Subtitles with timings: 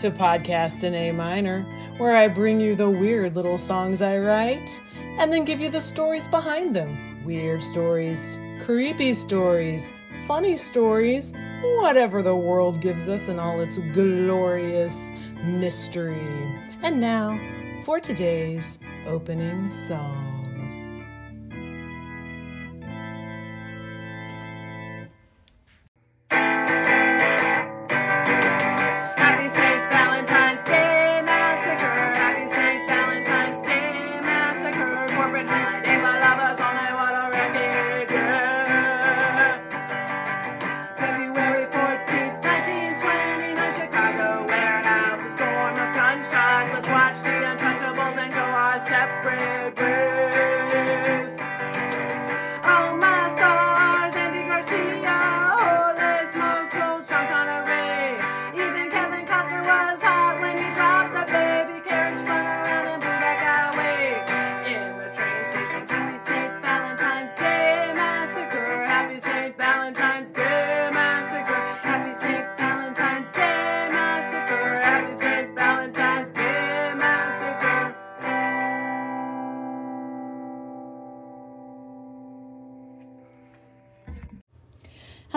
[0.00, 1.62] to Podcast in A Minor,
[1.96, 4.80] where I bring you the weird little songs I write
[5.18, 7.24] and then give you the stories behind them.
[7.24, 9.92] Weird stories, creepy stories,
[10.28, 11.32] funny stories,
[11.80, 15.10] whatever the world gives us in all its glorious
[15.42, 16.54] mystery.
[16.82, 17.36] And now
[17.84, 18.78] for today's
[19.08, 20.27] opening song.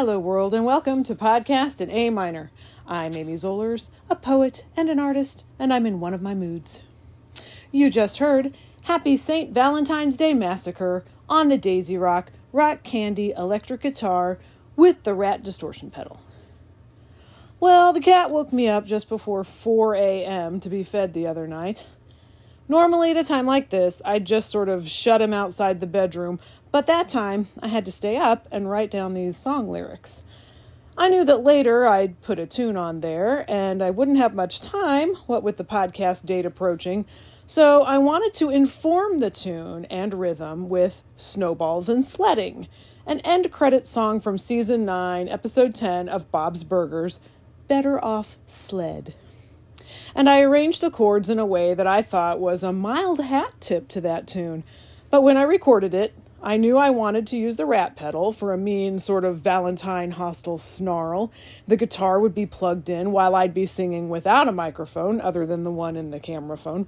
[0.02, 2.50] Hello, world, and welcome to Podcast in A Minor.
[2.88, 6.82] I'm Amy Zollers, a poet and an artist, and I'm in one of my moods.
[7.72, 8.52] You just heard
[8.86, 9.54] Happy St.
[9.54, 14.40] Valentine's Day Massacre on the Daisy Rock Rock Candy electric guitar
[14.76, 16.20] with the rat distortion pedal.
[17.60, 20.60] Well, the cat woke me up just before 4 a.m.
[20.62, 21.86] to be fed the other night.
[22.72, 26.40] Normally, at a time like this, I'd just sort of shut him outside the bedroom,
[26.72, 30.24] but that time I had to stay up and write down these song lyrics.
[30.98, 34.62] I knew that later I'd put a tune on there, and I wouldn't have much
[34.62, 37.04] time, what with the podcast date approaching,
[37.46, 42.70] so I wanted to inform the tune and rhythm with Snowballs and Sledding,
[43.06, 47.20] an end credit song from season 9, episode 10 of Bob's Burgers,
[47.68, 49.14] Better Off Sled
[50.16, 53.54] and I arranged the chords in a way that I thought was a mild hat
[53.60, 54.64] tip to that tune.
[55.10, 56.14] But when I recorded it,
[56.44, 60.12] I knew I wanted to use the rat pedal for a mean sort of Valentine
[60.12, 61.32] hostile snarl.
[61.68, 65.64] The guitar would be plugged in while I'd be singing without a microphone, other than
[65.64, 66.88] the one in the camera phone.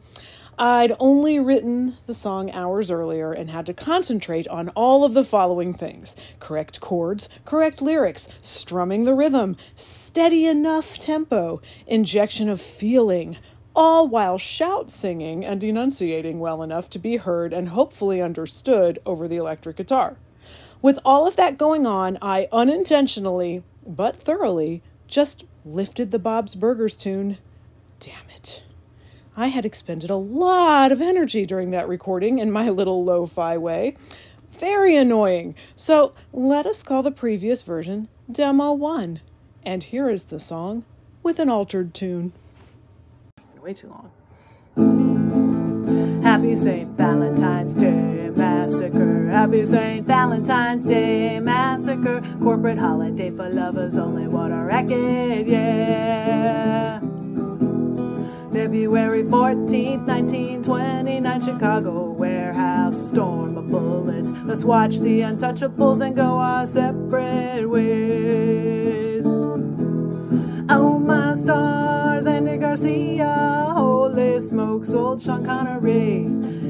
[0.57, 5.23] I'd only written the song hours earlier and had to concentrate on all of the
[5.23, 13.37] following things correct chords, correct lyrics, strumming the rhythm, steady enough tempo, injection of feeling,
[13.75, 19.27] all while shout singing and enunciating well enough to be heard and hopefully understood over
[19.27, 20.17] the electric guitar.
[20.83, 26.95] With all of that going on, I unintentionally, but thoroughly, just lifted the Bob's Burgers
[26.95, 27.37] tune.
[27.99, 28.63] Damn it.
[29.35, 33.57] I had expended a lot of energy during that recording in my little lo fi
[33.57, 33.95] way.
[34.51, 35.55] Very annoying.
[35.75, 39.19] So let us call the previous version Demo 1.
[39.63, 40.85] And here is the song
[41.23, 42.33] with an altered tune.
[43.61, 44.11] Way too long.
[46.23, 46.89] Happy St.
[46.97, 49.27] Valentine's Day Massacre.
[49.29, 50.05] Happy St.
[50.05, 52.21] Valentine's Day Massacre.
[52.41, 54.27] Corporate holiday for lovers only.
[54.27, 57.02] What a racket, yeah.
[58.53, 64.31] February 14th, 1929, Chicago warehouse, a storm of bullets.
[64.45, 69.25] Let's watch the Untouchables and go our separate ways.
[70.69, 76.19] Oh, my stars, Andy Garcia, holy smokes, old Sean Connery.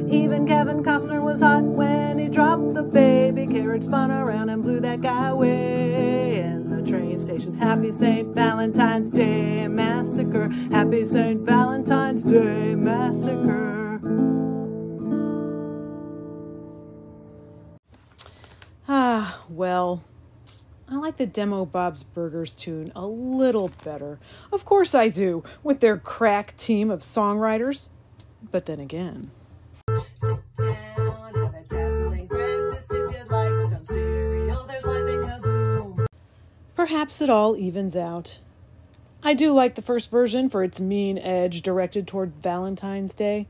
[0.09, 4.79] Even Kevin Costner was hot when he dropped the baby carriage, spun around and blew
[4.79, 6.59] that guy away.
[6.62, 8.27] The train station, Happy St.
[8.35, 10.49] Valentine's Day Massacre.
[10.71, 11.39] Happy St.
[11.41, 13.99] Valentine's Day Massacre.
[18.87, 20.03] Ah, well.
[20.89, 24.19] I like the Demo Bob's Burgers tune a little better.
[24.51, 27.89] Of course I do, with their crack team of songwriters.
[28.51, 29.31] But then again.
[36.83, 38.39] Perhaps it all evens out.
[39.23, 43.47] I do like the first version for its mean edge directed toward Valentine's Day.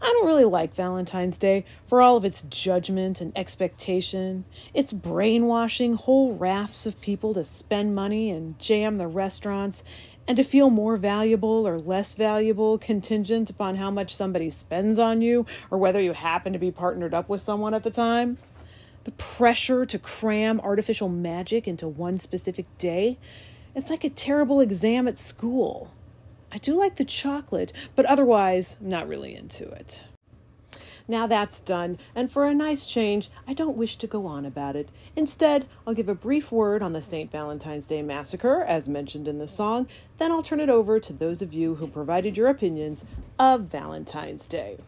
[0.00, 5.94] I don't really like Valentine's Day for all of its judgment and expectation, its brainwashing
[5.94, 9.82] whole rafts of people to spend money and jam the restaurants,
[10.28, 15.22] and to feel more valuable or less valuable contingent upon how much somebody spends on
[15.22, 18.38] you or whether you happen to be partnered up with someone at the time.
[19.06, 23.18] The pressure to cram artificial magic into one specific day
[23.72, 25.92] It's like a terrible exam at school.
[26.50, 30.02] I do like the chocolate, but otherwise, not really into it.
[31.06, 34.74] Now that's done, and for a nice change, I don't wish to go on about
[34.74, 34.88] it.
[35.14, 37.30] Instead, I'll give a brief word on the St.
[37.30, 39.86] Valentine's Day Massacre, as mentioned in the song,
[40.18, 43.04] then I'll turn it over to those of you who provided your opinions
[43.38, 44.78] of Valentine's Day.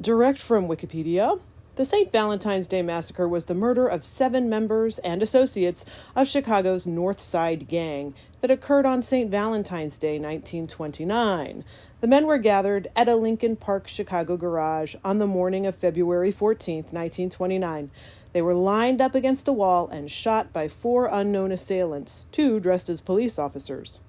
[0.00, 1.40] Direct from Wikipedia,
[1.76, 2.10] the St.
[2.10, 5.84] Valentine's Day Massacre was the murder of seven members and associates
[6.14, 9.30] of Chicago's North Side Gang that occurred on St.
[9.30, 11.64] Valentine's Day 1929.
[12.00, 16.30] The men were gathered at a Lincoln Park, Chicago garage on the morning of February
[16.30, 17.90] 14, 1929.
[18.32, 22.88] They were lined up against a wall and shot by four unknown assailants, two dressed
[22.88, 24.00] as police officers.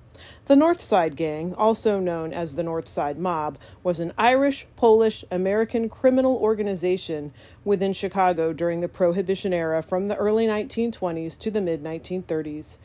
[0.45, 5.25] The North Side Gang, also known as the North Side Mob, was an Irish, Polish,
[5.29, 7.33] American criminal organization
[7.65, 12.77] within Chicago during the Prohibition era from the early 1920s to the mid 1930s.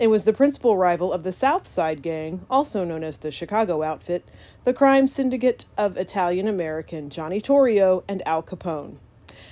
[0.00, 3.82] It was the principal rival of the South Side Gang, also known as the Chicago
[3.82, 4.24] Outfit,
[4.64, 8.96] the crime syndicate of Italian American Johnny Torrio and Al Capone.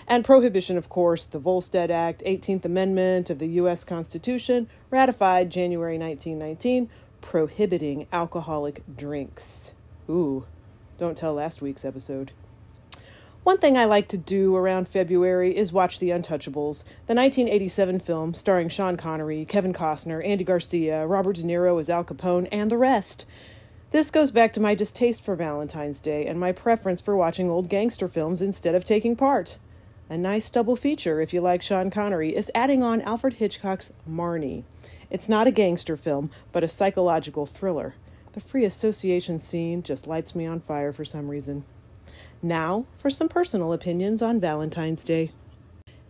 [0.07, 3.85] And prohibition, of course, the Volstead Act, 18th Amendment of the U.S.
[3.85, 6.89] Constitution, ratified January 1919,
[7.29, 9.75] prohibiting alcoholic drinks.
[10.09, 10.47] Ooh,
[10.97, 12.33] don't tell last week's episode.
[13.45, 18.33] One thing I like to do around February is watch The Untouchables, the 1987 film
[18.33, 22.79] starring Sean Connery, Kevin Costner, Andy Garcia, Robert De Niro as Al Capone, and the
[22.79, 23.27] rest.
[23.91, 27.69] This goes back to my distaste for Valentine's Day and my preference for watching old
[27.69, 29.59] gangster films instead of taking part.
[30.09, 34.65] A nice double feature, if you like Sean Connery, is adding on Alfred Hitchcock's Marnie.
[35.10, 37.94] It's not a gangster film, but a psychological thriller.
[38.32, 41.64] The free association scene just lights me on fire for some reason.
[42.43, 45.32] Now, for some personal opinions on Valentine's Day.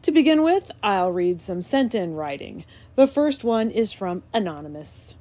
[0.03, 2.65] To begin with, I'll read some sent in writing.
[2.97, 5.17] The first one is from Anonymous.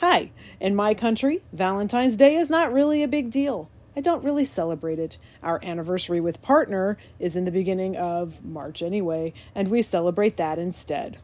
[0.00, 0.30] Hi,
[0.60, 3.70] in my country, Valentine's Day is not really a big deal.
[3.96, 5.16] I don't really celebrate it.
[5.42, 10.58] Our anniversary with partner is in the beginning of March anyway, and we celebrate that
[10.58, 11.18] instead.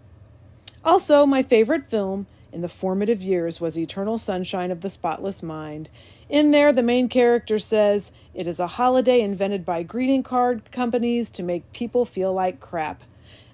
[0.85, 5.89] Also, my favorite film in the formative years was Eternal Sunshine of the Spotless Mind.
[6.29, 11.31] In there, the main character says, It is a holiday invented by greeting card companies
[11.31, 13.03] to make people feel like crap.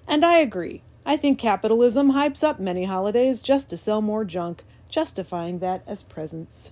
[0.07, 0.81] And I agree.
[1.05, 6.03] I think capitalism hypes up many holidays just to sell more junk, justifying that as
[6.03, 6.71] presents.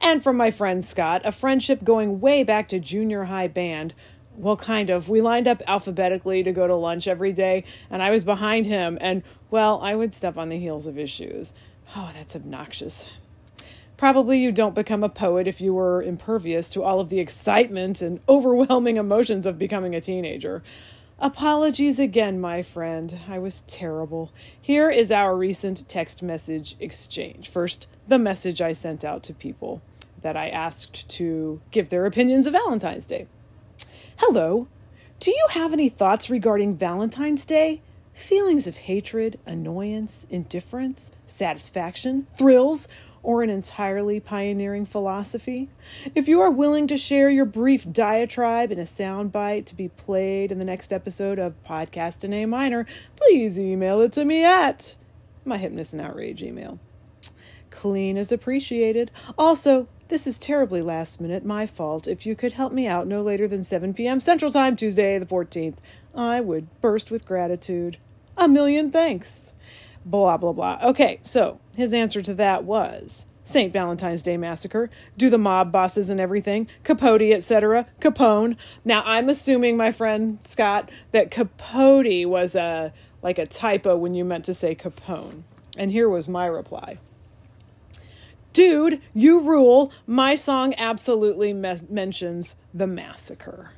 [0.00, 3.94] And from my friend Scott, a friendship going way back to junior high band,
[4.36, 5.08] well, kind of.
[5.08, 8.98] We lined up alphabetically to go to lunch every day, and I was behind him,
[9.00, 11.52] and, well, I would step on the heels of his shoes.
[11.96, 13.08] Oh, that's obnoxious.
[13.96, 18.02] Probably you don't become a poet if you were impervious to all of the excitement
[18.02, 20.62] and overwhelming emotions of becoming a teenager.
[21.20, 23.20] Apologies again, my friend.
[23.28, 24.32] I was terrible.
[24.60, 27.48] Here is our recent text message exchange.
[27.48, 29.82] First, the message I sent out to people
[30.22, 33.28] that I asked to give their opinions of Valentine's Day.
[34.18, 34.68] Hello.
[35.20, 37.80] Do you have any thoughts regarding Valentine's Day?
[38.12, 42.88] Feelings of hatred, annoyance, indifference, satisfaction, thrills,
[43.22, 45.70] or an entirely pioneering philosophy?
[46.14, 50.52] If you are willing to share your brief diatribe in a soundbite to be played
[50.52, 54.94] in the next episode of Podcast in A Minor, please email it to me at
[55.46, 56.78] my hypnosis and Outrage email.
[57.70, 59.10] Clean is appreciated.
[59.38, 62.06] Also, this is terribly last minute, my fault.
[62.06, 64.20] If you could help me out no later than 7 p.m.
[64.20, 65.76] Central Time, Tuesday, the 14th,
[66.14, 67.96] I would burst with gratitude.
[68.36, 69.54] A million thanks.
[70.04, 70.78] Blah, blah, blah.
[70.82, 73.72] Okay, so his answer to that was St.
[73.72, 78.58] Valentine's Day Massacre, do the mob bosses and everything, Capote, etc., Capone.
[78.84, 82.92] Now, I'm assuming, my friend Scott, that Capote was a
[83.22, 85.44] like a typo when you meant to say Capone.
[85.78, 86.98] And here was my reply.
[88.52, 89.92] Dude, you rule.
[90.06, 93.72] My song absolutely me- mentions the massacre.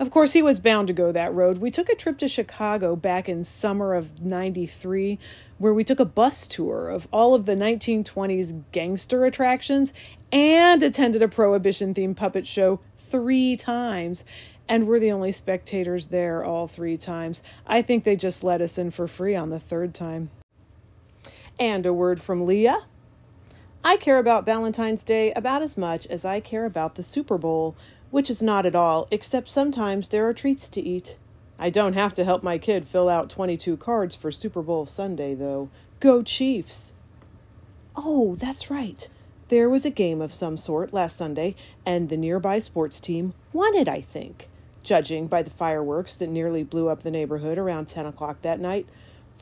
[0.00, 1.58] Of course, he was bound to go that road.
[1.58, 5.20] We took a trip to Chicago back in summer of 93
[5.58, 9.94] where we took a bus tour of all of the 1920s gangster attractions
[10.32, 14.24] and attended a prohibition themed puppet show 3 times
[14.68, 17.42] and we're the only spectators there all 3 times.
[17.66, 20.30] I think they just let us in for free on the third time.
[21.60, 22.86] And a word from Leah.
[23.86, 27.76] I care about Valentine's Day about as much as I care about the Super Bowl,
[28.10, 31.18] which is not at all, except sometimes there are treats to eat.
[31.58, 35.34] I don't have to help my kid fill out 22 cards for Super Bowl Sunday,
[35.34, 35.68] though.
[36.00, 36.94] Go Chiefs!
[37.94, 39.06] Oh, that's right.
[39.48, 43.74] There was a game of some sort last Sunday, and the nearby sports team won
[43.74, 44.48] it, I think,
[44.82, 48.86] judging by the fireworks that nearly blew up the neighborhood around 10 o'clock that night.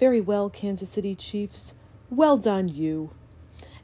[0.01, 1.77] Very well, Kansas City Chiefs.
[2.11, 3.11] Well done, you.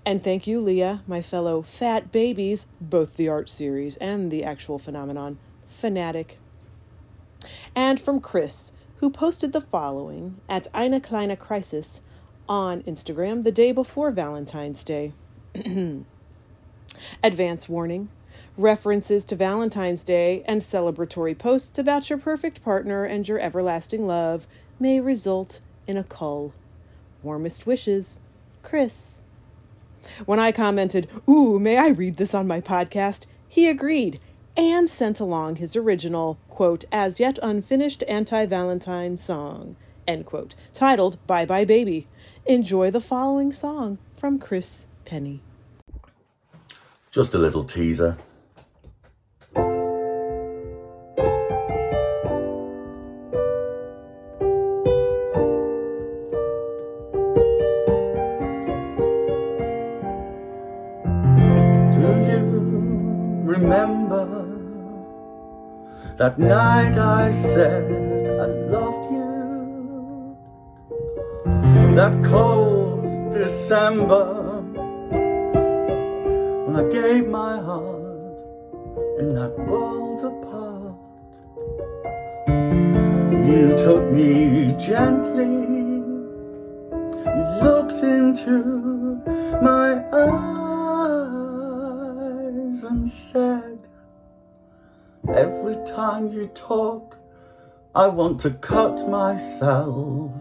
[0.09, 4.79] And thank you, Leah, my fellow fat babies, both the art series and the actual
[4.79, 5.37] phenomenon,
[5.69, 6.39] fanatic.
[7.77, 12.01] And from Chris, who posted the following at Eine Kleine Crisis
[12.49, 15.13] on Instagram the day before Valentine's Day.
[17.23, 18.09] Advance warning
[18.57, 24.47] references to Valentine's Day and celebratory posts about your perfect partner and your everlasting love
[24.81, 26.55] may result in a cull.
[27.23, 28.21] Warmest wishes,
[28.63, 29.21] Chris.
[30.27, 33.27] When I commented, Ooh, may I read this on my podcast?
[33.47, 34.21] He agreed
[34.57, 41.25] and sent along his original, quote, as yet unfinished anti Valentine song, end quote, titled
[41.27, 42.09] Bye Bye Baby.
[42.45, 45.43] Enjoy the following song from Chris Penney.
[47.11, 48.19] Just a little teaser.
[66.29, 67.85] That night I said
[68.39, 70.37] I loved you?
[71.97, 74.61] That cold December
[76.67, 78.03] when I gave my heart
[79.21, 80.97] in that world apart.
[83.49, 85.57] You took me gently,
[87.37, 88.57] you looked into
[89.63, 90.45] my eyes
[92.85, 93.78] and said,
[95.35, 97.17] Every time you talk,
[97.95, 100.33] I want to cut myself.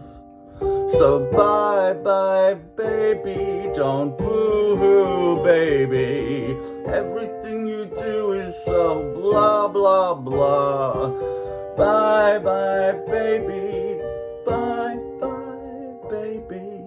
[0.88, 6.56] So bye bye, baby, don't boo hoo, baby.
[6.86, 11.10] Everything you do is so blah blah blah.
[11.76, 14.00] Bye bye, baby,
[14.46, 16.78] bye bye, baby.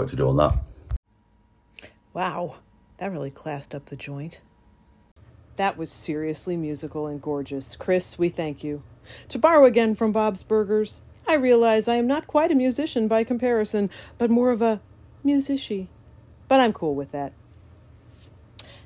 [0.00, 0.56] Work to do on that.
[2.12, 2.56] Wow,
[2.96, 4.40] that really classed up the joint.
[5.56, 7.76] That was seriously musical and gorgeous.
[7.76, 8.82] Chris, we thank you.
[9.28, 13.24] To borrow again from Bob's Burgers, I realize I am not quite a musician by
[13.24, 14.80] comparison, but more of a
[15.22, 15.88] musician.
[16.48, 17.32] But I'm cool with that.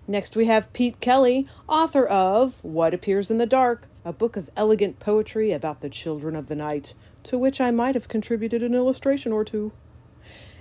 [0.07, 4.51] Next, we have Pete Kelly, author of What Appears in the Dark, a book of
[4.55, 8.75] elegant poetry about the children of the night, to which I might have contributed an
[8.75, 9.73] illustration or two.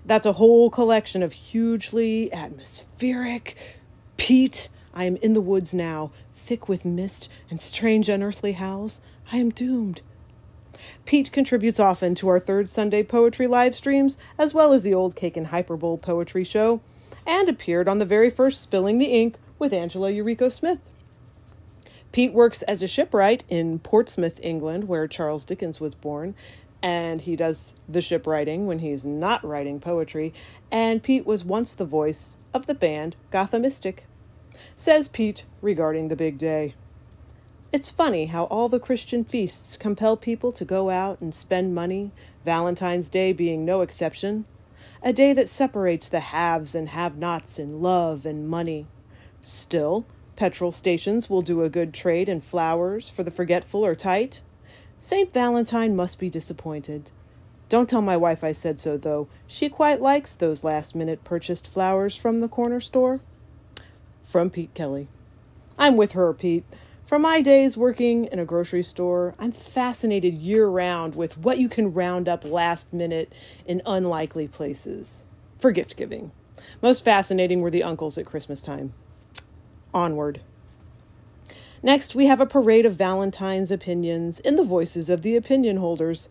[0.05, 3.79] That's a whole collection of hugely atmospheric.
[4.17, 9.01] Pete, I am in the woods now, thick with mist and strange unearthly howls.
[9.31, 10.01] I am doomed.
[11.05, 15.15] Pete contributes often to our third Sunday poetry live streams, as well as the old
[15.15, 16.81] Cake and Hyperbole poetry show,
[17.25, 20.79] and appeared on the very first Spilling the Ink with Angela Yuriko Smith.
[22.11, 26.35] Pete works as a shipwright in Portsmouth, England, where Charles Dickens was born,
[26.83, 30.33] and he does the shipwriting when he's not writing poetry.
[30.69, 33.99] And Pete was once the voice of the band Gothamistic.
[34.75, 36.75] Says Pete regarding the big day.
[37.71, 42.11] It's funny how all the Christian feasts compel people to go out and spend money,
[42.45, 44.45] Valentine's Day being no exception.
[45.01, 48.87] A day that separates the haves and have nots in love and money.
[49.41, 54.41] Still, petrol stations will do a good trade in flowers for the forgetful or tight.
[55.03, 55.33] St.
[55.33, 57.11] Valentine must be disappointed.
[57.67, 59.27] Don't tell my wife I said so, though.
[59.45, 63.19] She quite likes those last minute purchased flowers from the corner store.
[64.23, 65.09] From Pete Kelly.
[65.77, 66.63] I'm with her, Pete.
[67.05, 71.67] From my days working in a grocery store, I'm fascinated year round with what you
[71.67, 73.33] can round up last minute
[73.65, 75.25] in unlikely places
[75.59, 76.31] for gift giving.
[76.81, 78.93] Most fascinating were the uncles at Christmas time.
[79.93, 80.39] Onward.
[81.85, 86.29] Next, we have a parade of Valentine's opinions in the voices of the opinion holders.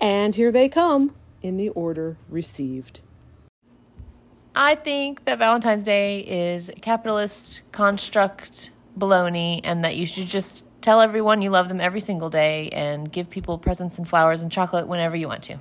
[0.00, 3.00] And here they come in the order received.
[4.54, 11.00] I think that Valentine's Day is capitalist construct baloney and that you should just tell
[11.00, 14.86] everyone you love them every single day and give people presents and flowers and chocolate
[14.86, 15.58] whenever you want to.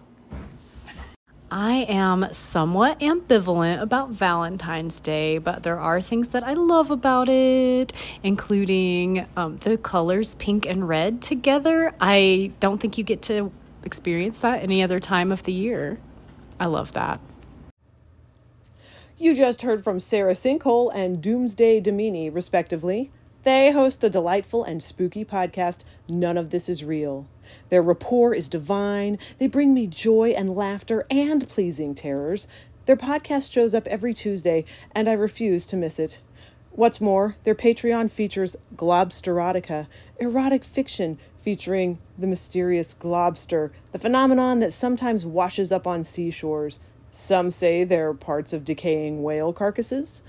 [1.53, 7.27] I am somewhat ambivalent about Valentine's Day, but there are things that I love about
[7.27, 7.91] it,
[8.24, 11.93] including um, the colors pink and red together.
[12.00, 13.51] I don't think you get to
[13.84, 16.00] experience that any other time of the year.
[16.58, 17.20] I love that.
[19.17, 23.12] You just heard from Sarah Sinkhole and Doomsday Domini, respectively.
[23.43, 27.27] They host the delightful and spooky podcast, None of This Is Real.
[27.69, 29.17] Their rapport is divine.
[29.39, 32.48] They bring me joy and laughter and pleasing terrors.
[32.86, 36.19] Their podcast shows up every Tuesday, and I refuse to miss it.
[36.69, 39.88] What's more, their Patreon features Globsterotica,
[40.19, 46.79] erotic fiction featuring the mysterious globster, the phenomenon that sometimes washes up on seashores.
[47.10, 50.21] Some say they're parts of decaying whale carcasses.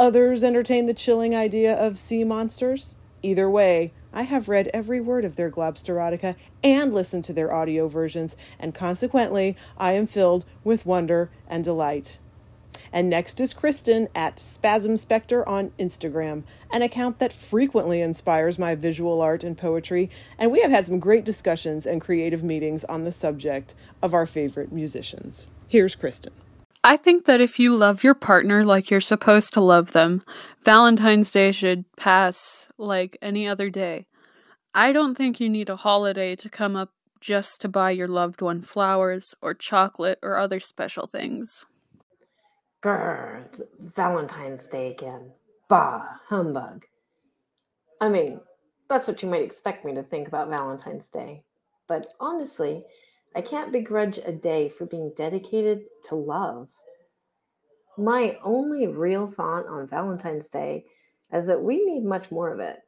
[0.00, 2.96] Others entertain the chilling idea of sea monsters.
[3.22, 7.86] Either way, I have read every word of their Globsterotica and listened to their audio
[7.86, 12.18] versions, and consequently, I am filled with wonder and delight.
[12.90, 18.74] And next is Kristen at Spasm Spector on Instagram, an account that frequently inspires my
[18.74, 23.04] visual art and poetry, and we have had some great discussions and creative meetings on
[23.04, 25.48] the subject of our favorite musicians.
[25.68, 26.32] Here's Kristen.
[26.82, 30.22] I think that if you love your partner like you're supposed to love them,
[30.64, 34.06] Valentine's Day should pass like any other day.
[34.74, 38.40] I don't think you need a holiday to come up just to buy your loved
[38.40, 41.66] one flowers or chocolate or other special things.
[42.82, 45.32] Grr, it's Valentine's Day again.
[45.68, 46.86] Bah, humbug.
[48.00, 48.40] I mean,
[48.88, 51.44] that's what you might expect me to think about Valentine's Day.
[51.86, 52.84] But honestly,
[53.34, 56.68] I can't begrudge a day for being dedicated to love.
[57.96, 60.84] My only real thought on Valentine's Day
[61.32, 62.78] is that we need much more of it.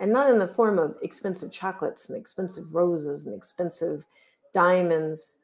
[0.00, 4.04] And not in the form of expensive chocolates and expensive roses and expensive
[4.54, 5.38] diamonds,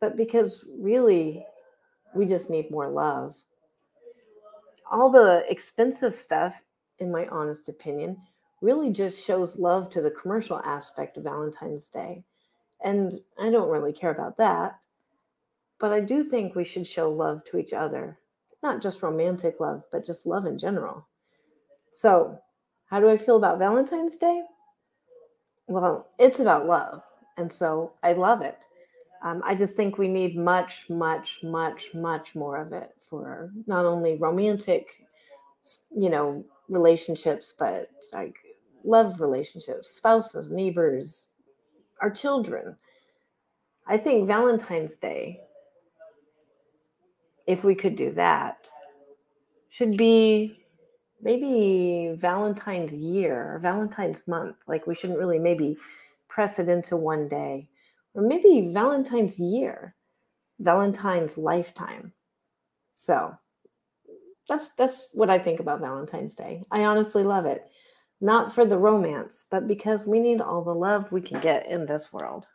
[0.00, 1.44] but because really
[2.14, 3.34] we just need more love.
[4.90, 6.62] All the expensive stuff,
[6.98, 8.16] in my honest opinion,
[8.62, 12.24] really just shows love to the commercial aspect of Valentine's Day.
[12.82, 14.78] And I don't really care about that.
[15.78, 18.18] But I do think we should show love to each other,
[18.62, 21.06] not just romantic love, but just love in general.
[21.90, 22.38] So,
[22.86, 24.42] how do I feel about Valentine's Day?
[25.66, 27.02] Well, it's about love.
[27.36, 28.58] And so I love it.
[29.22, 33.84] Um, I just think we need much, much, much, much more of it for not
[33.84, 34.88] only romantic,
[35.90, 38.36] you know, relationships, but like
[38.84, 41.26] love relationships, spouses, neighbors,
[42.00, 42.76] our children.
[43.86, 45.40] I think Valentine's Day,
[47.46, 48.68] if we could do that,
[49.68, 50.58] should be
[51.20, 54.56] maybe Valentine's year or Valentine's month.
[54.66, 55.76] Like we shouldn't really maybe
[56.28, 57.68] press it into one day
[58.14, 59.94] or maybe Valentine's year,
[60.58, 62.12] Valentine's lifetime.
[62.90, 63.34] So
[64.48, 66.64] that's that's what I think about Valentine's Day.
[66.70, 67.68] I honestly love it.
[68.20, 71.86] Not for the romance, but because we need all the love we can get in
[71.86, 72.46] this world.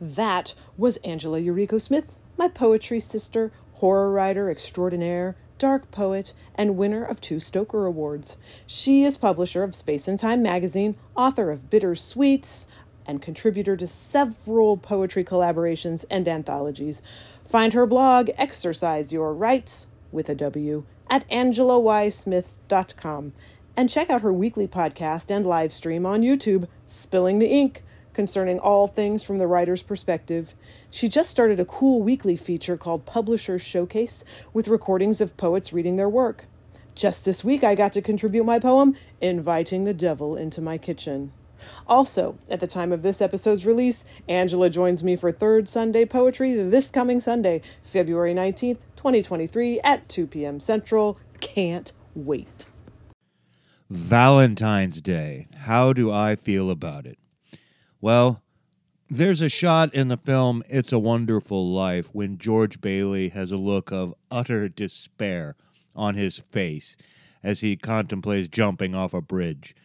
[0.00, 7.04] That was Angela Yuriko Smith, my poetry sister, horror writer extraordinaire, dark poet, and winner
[7.04, 8.36] of two Stoker Awards.
[8.66, 12.66] She is publisher of Space and Time magazine, author of Bitter Sweets,
[13.06, 17.02] and contributor to several poetry collaborations and anthologies.
[17.48, 23.32] Find her blog, Exercise Your Rights, with a W, at angelaysmith.com.
[23.76, 27.82] And check out her weekly podcast and live stream on YouTube, Spilling the Ink,
[28.14, 30.54] concerning all things from the writer's perspective.
[30.90, 35.96] She just started a cool weekly feature called Publisher's Showcase with recordings of poets reading
[35.96, 36.46] their work.
[36.94, 41.32] Just this week, I got to contribute my poem, Inviting the Devil into My Kitchen.
[41.86, 46.54] Also, at the time of this episode's release, Angela joins me for Third Sunday Poetry
[46.54, 50.58] this coming Sunday, February 19th, 2023, at 2 p.m.
[50.60, 51.20] Central.
[51.40, 52.64] Can't wait.
[53.90, 55.46] Valentine's Day.
[55.58, 57.18] How do I feel about it?
[58.00, 58.42] Well,
[59.10, 63.58] there's a shot in the film It's a Wonderful Life when George Bailey has a
[63.58, 65.54] look of utter despair
[65.94, 66.96] on his face
[67.42, 69.76] as he contemplates jumping off a bridge.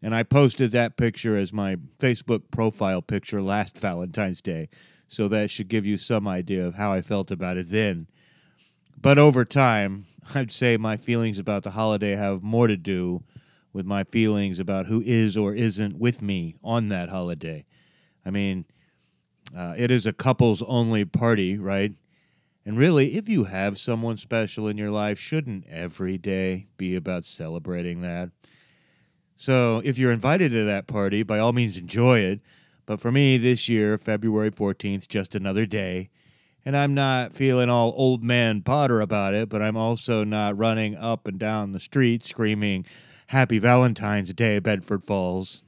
[0.00, 4.70] And I posted that picture as my Facebook profile picture last Valentine's Day,
[5.06, 8.06] so that should give you some idea of how I felt about it then.
[9.04, 13.22] But over time, I'd say my feelings about the holiday have more to do
[13.70, 17.66] with my feelings about who is or isn't with me on that holiday.
[18.24, 18.64] I mean,
[19.54, 21.92] uh, it is a couples only party, right?
[22.64, 27.26] And really, if you have someone special in your life, shouldn't every day be about
[27.26, 28.30] celebrating that?
[29.36, 32.40] So, if you're invited to that party, by all means enjoy it.
[32.86, 36.08] But for me, this year, February 14th, just another day.
[36.64, 40.96] And I'm not feeling all old man Potter about it, but I'm also not running
[40.96, 42.86] up and down the street screaming,
[43.28, 45.62] Happy Valentine's Day, Bedford Falls.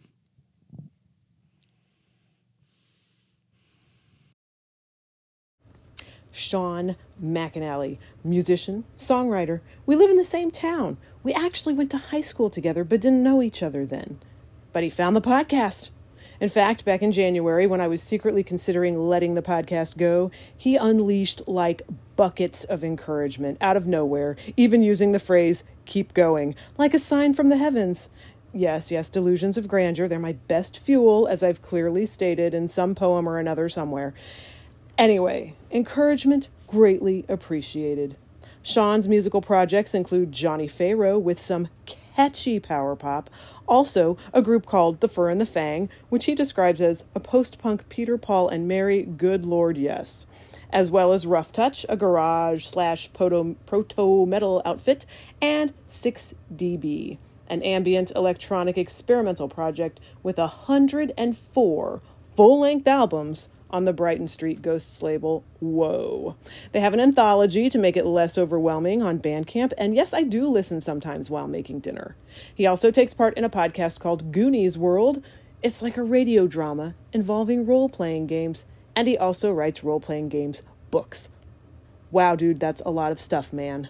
[6.37, 9.61] Sean McAnally, musician, songwriter.
[9.87, 10.99] We live in the same town.
[11.23, 14.19] We actually went to high school together, but didn't know each other then.
[14.73, 15.89] But he found the podcast.
[16.40, 20.77] In fact, back in January, when I was secretly considering letting the podcast go, he
[20.77, 21.83] unleashed like
[22.16, 27.35] buckets of encouragement out of nowhere, even using the phrase, keep going, like a sign
[27.35, 28.11] from the heavens.
[28.53, 30.09] Yes, yes, delusions of grandeur.
[30.09, 34.14] They're my best fuel, as I've clearly stated in some poem or another somewhere.
[34.96, 38.16] Anyway, encouragement greatly appreciated.
[38.62, 41.68] Sean's musical projects include Johnny Pharaoh with some
[42.17, 43.29] catchy power pop,
[43.69, 47.59] also a group called The Fur and the Fang, which he describes as a post
[47.59, 50.27] punk Peter, Paul, and Mary, good lord, yes,
[50.71, 55.05] as well as Rough Touch, a garage slash proto metal outfit,
[55.43, 62.03] and 6DB, an ambient electronic experimental project with 104
[62.35, 65.45] full length albums on the Brighton Street Ghosts label.
[65.61, 66.37] Whoa.
[66.73, 70.47] They have an anthology to make it less overwhelming on Bandcamp, and yes, I do
[70.47, 72.17] listen sometimes while making dinner.
[72.55, 75.25] He also takes part in a podcast called Goonies World.
[75.63, 80.29] It's like a radio drama involving role playing games, and he also writes role playing
[80.29, 81.29] games books.
[82.11, 83.89] Wow, dude, that's a lot of stuff, man.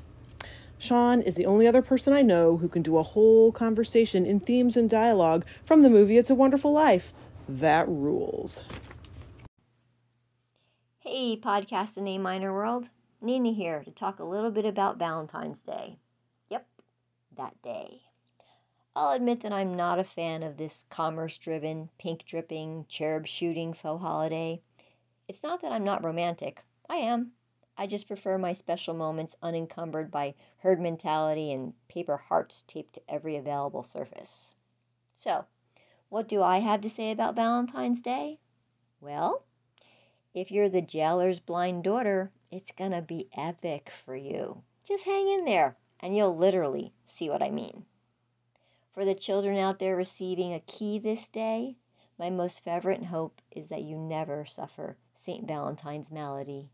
[0.79, 4.41] Sean is the only other person I know who can do a whole conversation in
[4.41, 7.12] themes and dialogue from the movie It's a Wonderful Life.
[7.49, 8.65] That rules.
[11.09, 12.90] Hey, podcast in A Minor World.
[13.21, 15.99] Nina here to talk a little bit about Valentine's Day.
[16.51, 16.66] Yep,
[17.37, 18.01] that day.
[18.97, 23.73] I'll admit that I'm not a fan of this commerce driven, pink dripping, cherub shooting
[23.73, 24.62] faux holiday.
[25.29, 26.64] It's not that I'm not romantic.
[26.90, 27.31] I am.
[27.79, 33.03] I just prefer my special moments unencumbered by herd mentality and paper hearts taped to
[33.09, 34.55] every available surface.
[35.14, 35.47] So,
[36.09, 38.40] what do I have to say about Valentine's Day?
[39.01, 39.45] Well,
[40.37, 44.62] if you're the jailer's blind daughter, it's gonna be epic for you.
[44.87, 47.87] Just hang in there and you'll literally see what I mean.
[48.92, 51.77] For the children out there receiving a key this day,
[52.18, 55.49] my most fervent hope is that you never suffer St.
[55.49, 56.68] Valentine's malady.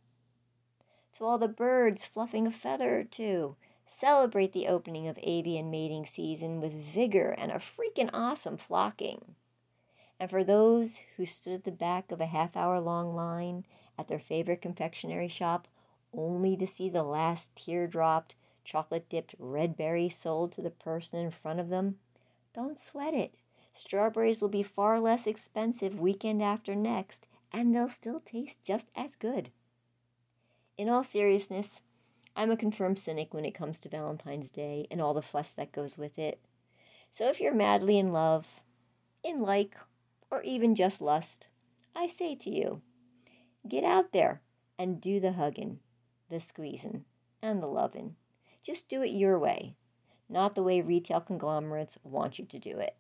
[1.14, 3.54] To all the birds fluffing a feather or two,
[3.86, 9.36] celebrate the opening of avian mating season with vigor and a freaking awesome flocking.
[10.22, 13.64] And for those who stood at the back of a half hour long line
[13.98, 15.66] at their favorite confectionery shop
[16.14, 21.32] only to see the last teardropped, chocolate dipped red berry sold to the person in
[21.32, 21.96] front of them,
[22.54, 23.36] don't sweat it.
[23.72, 29.16] Strawberries will be far less expensive weekend after next, and they'll still taste just as
[29.16, 29.50] good.
[30.78, 31.82] In all seriousness,
[32.36, 35.72] I'm a confirmed cynic when it comes to Valentine's Day and all the fuss that
[35.72, 36.38] goes with it.
[37.10, 38.62] So if you're madly in love,
[39.24, 39.76] in like,
[40.32, 41.48] or even just lust,
[41.94, 42.80] I say to you,
[43.68, 44.40] get out there
[44.78, 45.80] and do the hugging,
[46.30, 47.04] the squeezing,
[47.42, 48.16] and the loving.
[48.62, 49.76] Just do it your way,
[50.30, 52.96] not the way retail conglomerates want you to do it.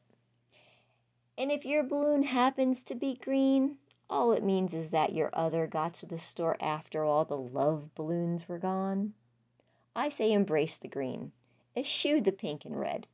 [1.38, 3.78] And if your balloon happens to be green,
[4.10, 7.94] all it means is that your other got to the store after all the love
[7.94, 9.14] balloons were gone.
[9.96, 11.32] I say embrace the green,
[11.74, 13.06] eschew the pink and red,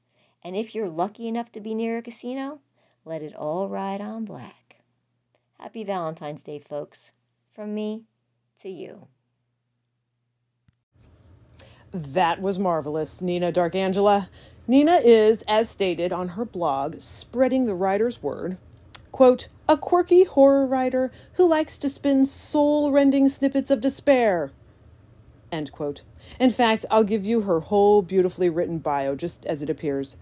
[0.43, 2.61] and if you're lucky enough to be near a casino,
[3.05, 4.83] let it all ride on black.
[5.59, 7.13] Happy Valentine's Day, folks.
[7.51, 8.05] From me
[8.61, 9.09] to you.
[11.93, 14.29] That was marvelous, Nina D'Arcangela.
[14.67, 18.59] Nina is, as stated on her blog, spreading the writer's word.
[19.11, 24.53] Quote, a quirky horror writer who likes to spin soul rending snippets of despair.
[25.51, 26.03] End quote.
[26.39, 30.17] In fact, I'll give you her whole beautifully written bio just as it appears.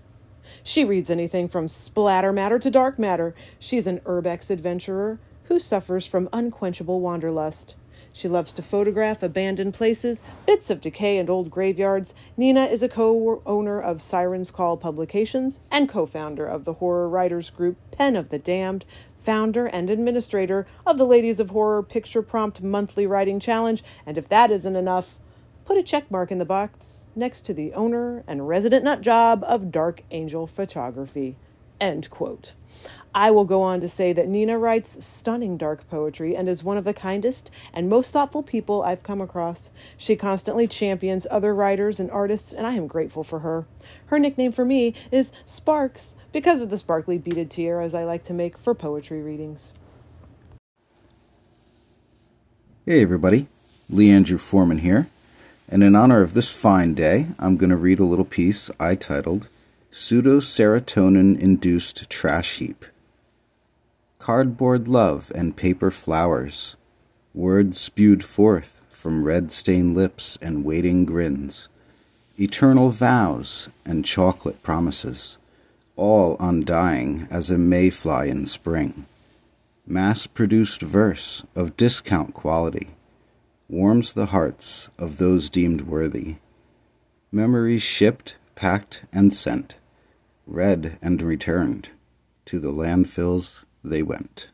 [0.63, 3.35] She reads anything from splatter matter to dark matter.
[3.59, 7.75] She's an urbex adventurer who suffers from unquenchable wanderlust.
[8.13, 12.15] She loves to photograph abandoned places, bits of decay and old graveyards.
[12.35, 17.11] Nina is a co owner of Sirens Call Publications and co founder of the horror
[17.11, 18.87] writers group Pen of the Damned,
[19.23, 23.85] founder and administrator of the Ladies of Horror Picture Prompt Monthly Writing Challenge.
[24.07, 25.19] And if that isn't enough,
[25.67, 29.45] put a check mark in the box next to the owner and resident nut job
[29.47, 31.37] of Dark Angel Photography.
[31.81, 32.55] End quote.
[33.13, 36.77] I will go on to say that Nina writes stunning dark poetry and is one
[36.77, 39.71] of the kindest and most thoughtful people I've come across.
[39.97, 43.67] She constantly champions other writers and artists, and I am grateful for her.
[44.07, 48.35] Her nickname for me is Sparks because of the sparkly beaded tiaras I like to
[48.35, 49.73] make for poetry readings.
[52.85, 53.49] Hey, everybody.
[53.89, 55.09] Lee Andrew Forman here.
[55.69, 58.95] And in honor of this fine day, I'm going to read a little piece I
[58.95, 59.49] titled
[59.91, 62.85] pseudo-serotonin induced trash heap.
[64.19, 66.77] Cardboard love and paper flowers,
[67.35, 71.69] words spewed forth from red stained lips and waiting grins,
[72.39, 75.39] eternal vows and chocolate promises,
[75.97, 79.07] all undying as a mayfly in spring.
[79.87, 82.89] Mass produced verse of discount quality
[83.69, 86.37] warms the hearts of those deemed worthy.
[87.33, 89.77] Memories shipped, packed, and sent,
[90.47, 91.91] read and returned,
[92.45, 94.49] to the landfills they went.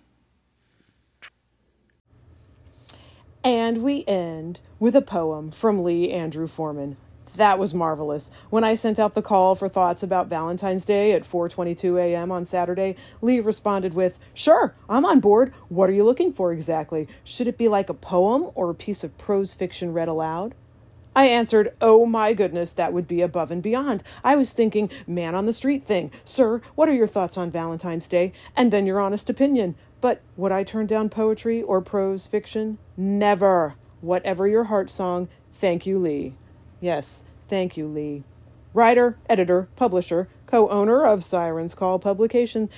[3.44, 6.96] And we end with a poem from Lee Andrew Forman.
[7.36, 8.30] That was marvelous.
[8.50, 12.30] When I sent out the call for thoughts about Valentine's Day at 4:22 a.m.
[12.30, 15.52] on Saturday, Lee responded with, "Sure, I'm on board.
[15.68, 17.08] What are you looking for exactly?
[17.24, 20.54] Should it be like a poem or a piece of prose fiction read aloud?"
[21.14, 24.02] I answered, Oh my goodness, that would be above and beyond.
[24.24, 26.10] I was thinking, man on the street thing.
[26.24, 28.32] Sir, what are your thoughts on Valentine's Day?
[28.56, 29.74] And then your honest opinion.
[30.00, 32.78] But would I turn down poetry or prose fiction?
[32.96, 33.74] Never.
[34.00, 36.34] Whatever your heart song, thank you, Lee.
[36.82, 38.24] Yes, thank you, Lee.
[38.74, 42.68] Writer, editor, publisher, co owner of Sirens Call Publication,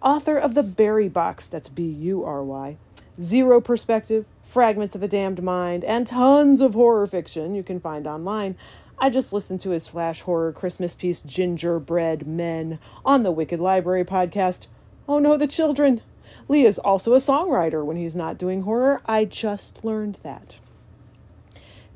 [0.00, 2.78] author of The Bury Box, that's B U R Y,
[3.20, 8.06] Zero Perspective, Fragments of a Damned Mind, and tons of horror fiction you can find
[8.06, 8.56] online.
[8.98, 14.06] I just listened to his flash horror Christmas piece Gingerbread Men on the Wicked Library
[14.06, 14.68] podcast.
[15.06, 16.00] Oh no, the children!
[16.48, 19.02] Lee is also a songwriter when he's not doing horror.
[19.04, 20.60] I just learned that.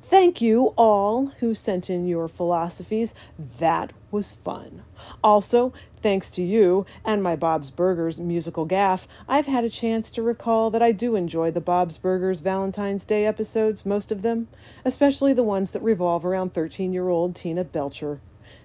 [0.06, 3.14] Thank you all who sent in your philosophies.
[3.38, 4.82] That was fun.
[5.24, 10.22] Also, thanks to you and my Bob's Burgers musical gaff, I've had a chance to
[10.22, 14.48] recall that I do enjoy the Bob's Burgers Valentine's Day episodes, most of them,
[14.84, 18.20] especially the ones that revolve around 13 year old Tina Belcher.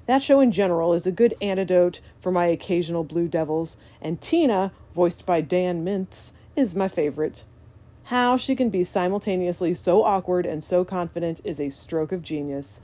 [0.08, 4.73] That show in general is a good antidote for my occasional Blue Devils, and Tina,
[4.93, 7.45] voiced by Dan Mintz, is my favorite.
[8.10, 12.82] How she can be simultaneously so awkward and so confident is a stroke of genius.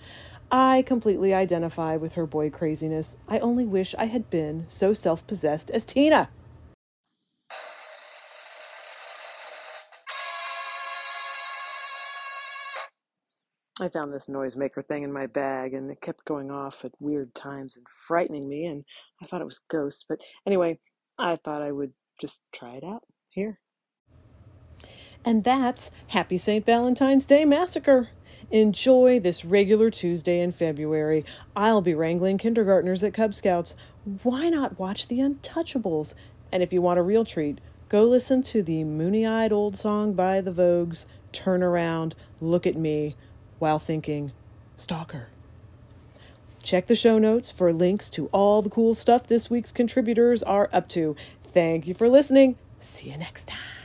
[0.51, 3.17] I completely identify with her boy craziness.
[3.27, 6.29] I only wish I had been so self possessed as Tina.
[13.81, 17.33] I found this noisemaker thing in my bag and it kept going off at weird
[17.33, 18.85] times and frightening me, and
[19.23, 20.05] I thought it was ghosts.
[20.07, 20.77] But anyway,
[21.17, 23.01] I thought I would just try it out.
[23.29, 23.59] Here.
[25.25, 26.63] And that's Happy St.
[26.63, 28.09] Valentine's Day Massacre.
[28.51, 31.25] Enjoy this regular Tuesday in February.
[31.55, 33.75] I'll be wrangling kindergartners at Cub Scouts.
[34.21, 36.13] Why not watch The Untouchables?
[36.51, 37.59] And if you want a real treat,
[37.89, 42.77] go listen to the moony eyed old song by the Vogues, Turn Around, Look at
[42.77, 43.15] Me,
[43.57, 44.31] while thinking,
[44.75, 45.29] Stalker.
[46.61, 50.69] Check the show notes for links to all the cool stuff this week's contributors are
[50.71, 51.15] up to.
[51.43, 52.57] Thank you for listening.
[52.79, 53.84] See you next time.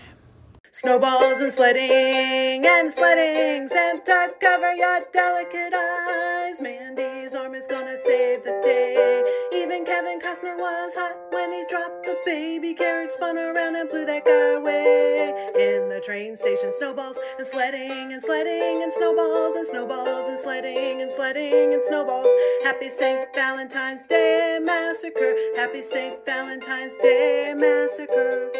[0.80, 3.68] Snowballs and sledding and sledding.
[3.68, 6.58] Santa, cover your delicate eyes.
[6.58, 9.22] Mandy's arm is gonna save the day.
[9.52, 14.06] Even Kevin Costner was hot when he dropped the baby carrot, spun around and blew
[14.06, 15.28] that guy away.
[15.54, 21.02] In the train station, snowballs and sledding and sledding and snowballs and snowballs and sledding
[21.02, 22.26] and sledding and snowballs.
[22.62, 23.28] Happy St.
[23.34, 25.34] Valentine's Day Massacre.
[25.56, 26.24] Happy St.
[26.24, 28.50] Valentine's Day Massacre.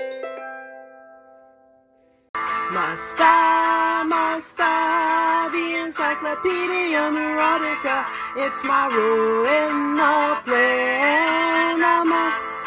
[2.73, 5.51] Must I, must I
[5.85, 8.07] Encyclopedia Neurotica?
[8.37, 12.65] It's my role in the play, and I must,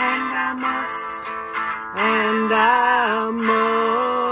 [0.00, 1.30] and I must,
[1.94, 4.23] and I must.